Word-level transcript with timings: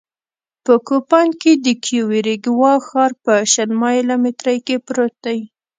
په 0.65 0.73
کوپان 0.87 1.27
کې 1.41 1.51
د 1.65 1.67
کیوریګوا 1.83 2.73
ښار 2.87 3.11
په 3.23 3.33
شل 3.51 3.69
مایله 3.81 4.15
مترۍ 4.23 4.57
کې 4.67 4.75
پروت 4.85 5.13
دی 5.25 5.39